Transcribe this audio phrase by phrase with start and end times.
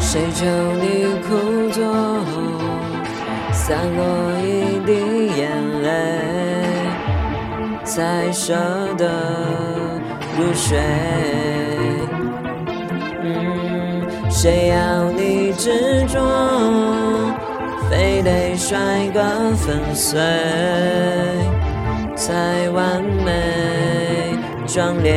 [0.00, 0.44] 谁求
[0.80, 0.84] 你
[1.22, 1.28] 苦
[1.70, 1.80] 坐，
[3.52, 4.00] 洒落
[4.40, 4.92] 一滴
[5.36, 5.40] 眼
[5.82, 5.86] 泪，
[7.84, 8.54] 才舍
[8.96, 9.04] 得
[10.36, 10.78] 入睡。
[13.22, 16.18] 嗯，谁要你执着，
[18.22, 19.20] 得摔个
[19.56, 20.20] 粉碎，
[22.16, 25.12] 才完美壮烈。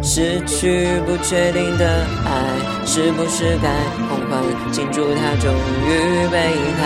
[0.00, 1.84] 失去不确定的
[2.24, 3.68] 爱，是不是该
[4.08, 5.52] 狂欢庆祝它终
[5.84, 6.80] 于背叛？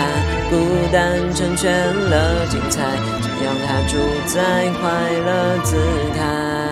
[0.49, 0.55] 孤
[0.91, 2.81] 单成全了精彩，
[3.21, 4.41] 请让它主宰
[4.81, 4.81] 快
[5.25, 5.77] 乐姿
[6.17, 6.62] 态。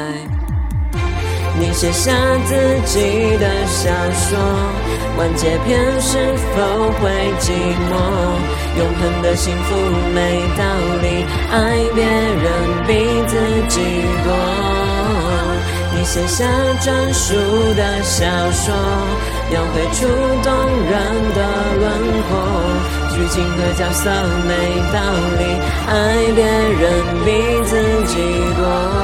[1.62, 2.12] 你写下
[2.44, 2.56] 自
[2.88, 4.36] 己的小说，
[5.16, 6.18] 完结篇是
[6.56, 7.52] 否会寂
[7.88, 7.94] 寞？
[8.80, 9.76] 永恒的幸福
[10.12, 10.64] 没道
[11.04, 12.52] 理，爱别人
[12.88, 12.90] 比
[13.28, 13.38] 自
[13.70, 13.80] 己
[14.24, 14.34] 多。
[15.94, 16.44] 你写下
[16.82, 17.36] 专属
[17.76, 18.74] 的小说，
[19.52, 20.08] 描绘出
[20.42, 20.52] 动
[20.90, 21.00] 人
[21.36, 21.40] 的
[21.80, 21.86] 轮
[22.28, 22.30] 廓，
[23.14, 24.10] 剧情和角色
[24.48, 24.50] 没
[24.92, 25.00] 道
[25.38, 25.42] 理，
[25.88, 25.94] 爱
[26.34, 26.84] 别人
[27.24, 27.30] 比
[27.70, 27.72] 自
[28.08, 28.18] 己
[28.58, 29.01] 多。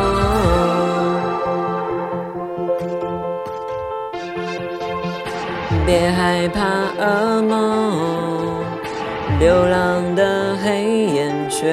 [5.87, 8.61] 别害怕噩梦，
[9.39, 11.65] 流浪的黑眼圈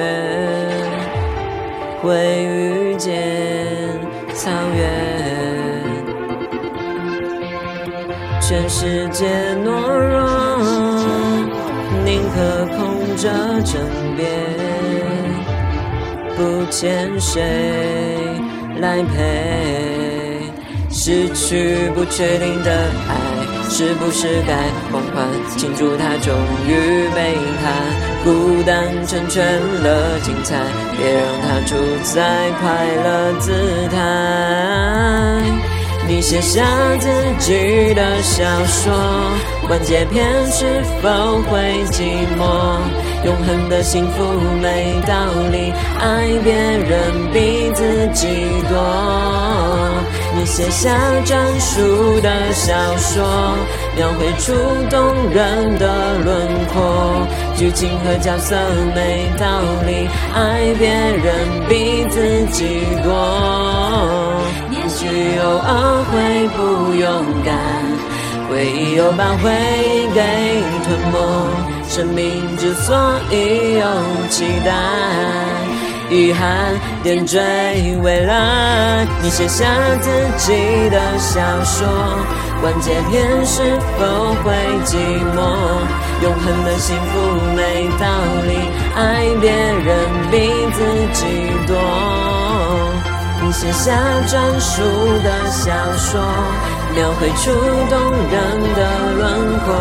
[2.01, 3.13] 会遇见。
[4.33, 4.89] 草原，
[8.39, 9.25] 全世界
[9.65, 10.17] 懦弱，
[12.05, 13.29] 宁可空着
[13.65, 13.81] 枕
[14.15, 14.25] 边，
[16.37, 17.43] 不欠谁
[18.79, 20.39] 来陪。
[20.89, 22.71] 失去不确定的
[23.09, 23.13] 爱，
[23.77, 24.55] 是不是该
[24.89, 26.33] 狂欢庆祝他终
[26.65, 27.73] 于被他？
[28.23, 30.55] 孤单成全了精彩，
[30.95, 33.51] 别让他处在快乐姿
[33.91, 33.97] 态。
[36.07, 36.63] 你写下
[37.01, 38.93] 自己的小说，
[39.69, 42.79] 完结篇是否会寂寞？
[43.25, 44.23] 永恒的幸福
[44.61, 45.15] 没道
[45.51, 48.27] 理，爱别人比自己
[48.69, 48.77] 多。
[50.37, 53.25] 你写下专属的小说，
[53.95, 54.53] 描绘出
[54.91, 57.25] 动人的轮廓，
[57.55, 58.55] 剧情和角色
[58.93, 61.33] 没道理，爱别人
[61.67, 63.09] 比自己多。
[64.69, 65.07] 也许
[65.39, 67.57] 偶尔会不勇敢，
[68.47, 70.21] 回忆又把回忆给
[70.83, 72.95] 吞没，生命之所
[73.31, 73.85] 以有
[74.29, 74.71] 期待。
[76.11, 77.39] 遗憾点缀
[78.03, 79.65] 未来，你写下
[80.01, 80.53] 自己
[80.89, 81.87] 的小说，
[82.61, 84.53] 完结篇是否会
[84.85, 84.97] 寂
[85.35, 85.39] 寞？
[86.21, 87.19] 永恒的幸福
[87.55, 88.05] 没道
[88.45, 90.37] 理，爱别人比
[90.73, 91.25] 自己
[91.67, 92.04] 多。
[93.65, 93.95] 写下
[94.27, 94.83] 专属
[95.23, 96.21] 的小说，
[96.93, 97.51] 描绘出
[97.89, 97.97] 动
[98.29, 98.33] 人
[98.75, 98.79] 的
[99.17, 99.73] 轮廓，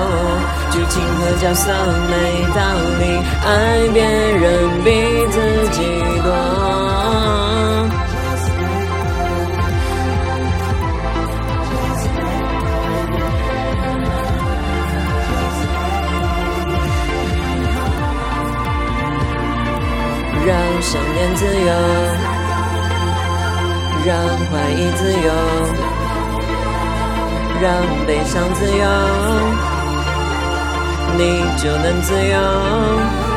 [0.70, 1.70] 剧情和角色
[2.08, 2.12] 没
[2.54, 2.60] 道
[2.98, 3.02] 理，
[3.44, 4.88] 爱别人比
[5.30, 5.78] 自己
[6.22, 6.32] 多。
[20.46, 22.33] 让想念自由。
[24.06, 24.19] 让
[24.50, 25.32] 怀疑自由，
[27.62, 28.84] 让悲伤自由，
[31.16, 33.33] 你就能自由。